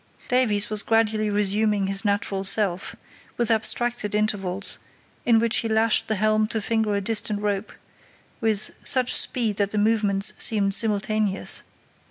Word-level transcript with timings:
Davies 0.29 0.67
was 0.71 0.81
gradually 0.81 1.29
resuming 1.29 1.85
his 1.85 2.03
natural 2.03 2.43
self, 2.43 2.95
with 3.37 3.51
abstracted 3.51 4.15
intervals, 4.15 4.79
in 5.27 5.37
which 5.37 5.57
he 5.57 5.69
lashed 5.69 6.07
the 6.07 6.15
helm 6.15 6.47
to 6.47 6.59
finger 6.59 6.95
a 6.95 7.01
distant 7.01 7.39
rope, 7.43 7.71
with 8.39 8.71
such 8.83 9.13
speed 9.13 9.57
that 9.57 9.69
the 9.69 9.77
movements 9.77 10.33
seemed 10.39 10.73
simultaneous. 10.73 11.61